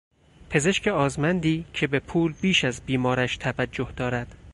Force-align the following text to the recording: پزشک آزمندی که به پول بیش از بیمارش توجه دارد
پزشک 0.49 0.87
آزمندی 0.87 1.65
که 1.73 1.87
به 1.87 1.99
پول 1.99 2.33
بیش 2.41 2.63
از 2.65 2.81
بیمارش 2.85 3.37
توجه 3.37 3.93
دارد 3.97 4.35